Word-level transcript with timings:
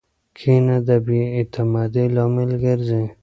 کینه 0.37 0.77
د 0.87 0.89
بې 1.05 1.21
اعتمادۍ 1.37 2.05
لامل 2.15 2.51
ګرځي. 2.63 3.03